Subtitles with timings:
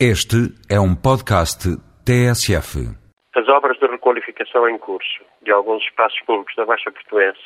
[0.00, 1.70] Este é um podcast
[2.02, 2.82] TSF.
[3.32, 7.38] As obras de requalificação em curso de alguns espaços públicos da Baixa Portuense,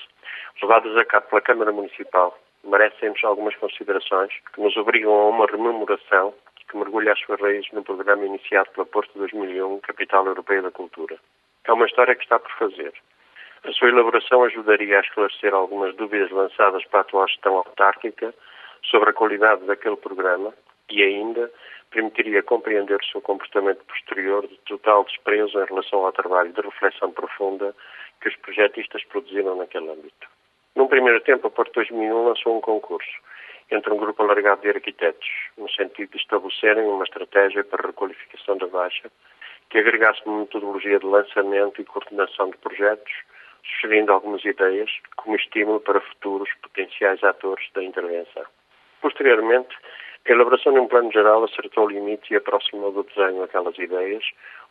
[0.63, 6.33] levadas a cabo pela Câmara Municipal, merecem-nos algumas considerações que nos obrigam a uma rememoração
[6.71, 11.19] que mergulha as suas raízes no programa iniciado pela Porto 2001, Capital Europeia da Cultura.
[11.67, 12.95] É uma história que está por fazer.
[13.63, 18.33] A sua elaboração ajudaria a esclarecer algumas dúvidas lançadas para a atual gestão autárquica
[18.91, 20.55] sobre a qualidade daquele programa
[20.91, 21.51] e ainda
[21.91, 27.11] permitiria compreender o seu comportamento posterior de total desprezo em relação ao trabalho de reflexão
[27.13, 27.75] profunda
[28.21, 30.29] que os projetistas produziram naquele âmbito.
[30.77, 33.19] Num primeiro tempo, a Porto 2001 lançou um concurso
[33.71, 38.57] entre um grupo alargado de arquitetos, no sentido de estabelecerem uma estratégia para a requalificação
[38.57, 39.11] da Baixa
[39.71, 43.13] que agregasse uma metodologia de lançamento e coordenação de projetos,
[43.63, 48.45] sugerindo algumas ideias como estímulo para futuros potenciais atores da intervenção.
[49.01, 49.77] Posteriormente,
[50.29, 54.25] a elaboração de um plano geral acertou o limite e aproximou do desenho aquelas ideias,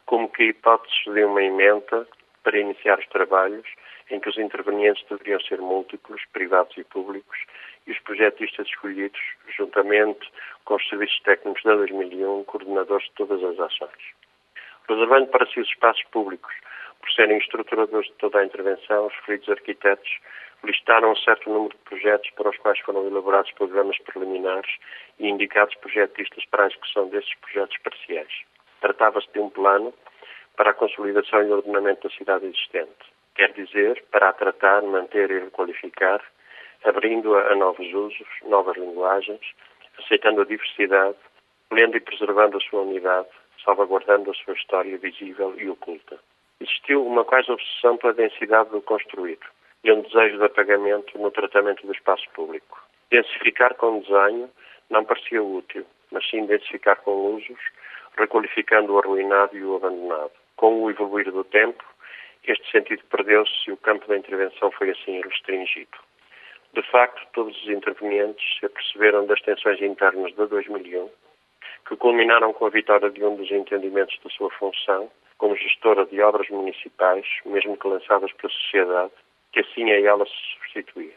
[0.05, 2.07] como que hipóteses de uma emenda
[2.43, 3.67] para iniciar os trabalhos,
[4.11, 7.37] em que os intervenientes deveriam ser múltiplos, privados e públicos,
[7.87, 9.19] e os projetistas escolhidos,
[9.57, 10.31] juntamente
[10.63, 14.13] com os serviços técnicos da 2001, coordenadores de todas as ações.
[14.87, 16.53] Reservando para si os espaços públicos,
[17.07, 20.09] por serem estruturadores de toda a intervenção, os referidos arquitetos
[20.63, 24.69] listaram um certo número de projetos para os quais foram elaborados programas preliminares
[25.17, 28.31] e indicados projetistas para a execução desses projetos parciais.
[28.81, 29.93] Tratava-se de um plano
[30.57, 35.39] para a consolidação e ordenamento da cidade existente, quer dizer, para a tratar, manter e
[35.39, 36.21] requalificar,
[36.83, 39.41] abrindo-a a novos usos, novas linguagens,
[39.97, 41.17] aceitando a diversidade,
[41.71, 43.29] lendo e preservando a sua unidade,
[43.63, 46.19] salvaguardando a sua história visível e oculta.
[46.59, 49.45] Existiu uma quase obsessão pela densidade do construído
[49.83, 52.81] e um desejo de apagamento no tratamento do espaço público.
[53.11, 54.49] Densificar com desenho
[54.89, 57.59] não parecia útil, mas sim densificar com usos,
[58.17, 60.31] requalificando o arruinado e o abandonado.
[60.55, 61.83] Com o evoluir do tempo,
[62.43, 65.97] este sentido perdeu-se e o campo da intervenção foi assim restringido.
[66.73, 71.09] De facto, todos os intervenientes se aperceberam das tensões internas de 2001,
[71.87, 76.21] que culminaram com a vitória de um dos entendimentos da sua função, como gestora de
[76.21, 79.11] obras municipais, mesmo que lançadas pela sociedade,
[79.51, 81.15] que assim a ela se substituía.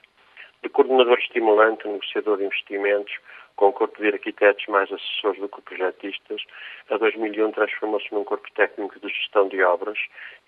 [0.62, 3.14] De coordenador estimulante, negociador de investimentos,
[3.56, 6.42] com corpo de arquitetos mais assessores do que projetistas,
[6.88, 9.98] a 2001 transformou-se num corpo técnico de gestão de obras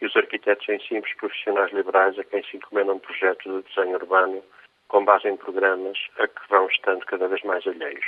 [0.00, 4.42] e os arquitetos em simples profissionais liberais a quem se encomendam projetos de desenho urbano
[4.88, 8.04] com base em programas a que vão estando cada vez mais alheios.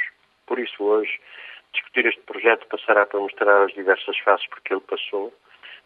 [0.46, 1.20] Por isso, hoje,
[1.72, 5.32] discutir este projeto passará para mostrar as diversas fases por que ele passou,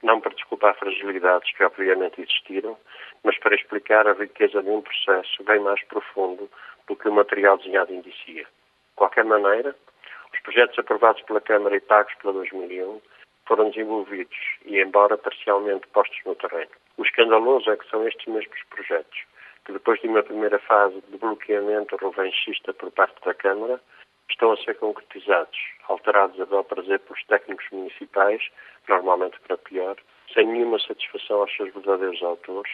[0.02, 2.76] não para desculpar fragilidades que obviamente existiram,
[3.24, 6.48] mas para explicar a riqueza de um processo bem mais profundo
[6.86, 8.44] do que o material desenhado indicia.
[8.44, 9.74] De qualquer maneira,
[10.32, 13.00] os projetos aprovados pela Câmara e pagos pela 2001
[13.46, 16.70] foram desenvolvidos e, embora parcialmente postos no terreno.
[16.96, 19.18] O escandaloso é que são estes mesmos projetos
[19.64, 23.80] que, depois de uma primeira fase de bloqueamento revanchista por parte da Câmara,
[24.28, 25.58] estão a ser concretizados,
[25.88, 28.42] alterados a bel prazer pelos técnicos municipais,
[28.88, 29.96] normalmente para pior,
[30.32, 32.72] sem nenhuma satisfação aos seus verdadeiros autores,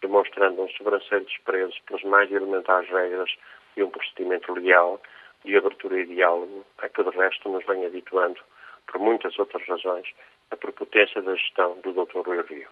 [0.00, 3.30] demonstrando um sobranceiro desprezo pelas mais elementares regras
[3.76, 5.00] de um procedimento legal,
[5.44, 8.40] de abertura e diálogo, a que de resto nos vem habituando,
[8.86, 10.06] por muitas outras razões,
[10.50, 12.20] a prepotência da gestão do Dr.
[12.26, 12.68] Rui Rio.